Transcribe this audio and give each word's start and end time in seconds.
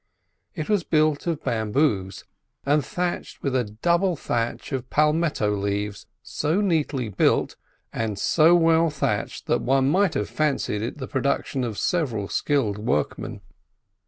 It 0.55 0.67
was 0.67 0.83
built 0.83 1.27
of 1.27 1.43
bamboos, 1.43 2.23
and 2.65 2.83
thatched 2.83 3.43
with 3.43 3.55
a 3.55 3.63
double 3.65 4.15
thatch 4.15 4.71
of 4.71 4.89
palmetto 4.89 5.55
leaves, 5.55 6.07
so 6.23 6.59
neatly 6.59 7.07
built, 7.07 7.55
and 7.93 8.17
so 8.17 8.55
well 8.55 8.89
thatched, 8.89 9.45
that 9.45 9.61
one 9.61 9.89
might 9.91 10.15
have 10.15 10.27
fancied 10.27 10.81
it 10.81 10.97
the 10.97 11.07
production 11.07 11.63
of 11.63 11.77
several 11.77 12.29
skilled 12.29 12.79
workmen. 12.79 13.41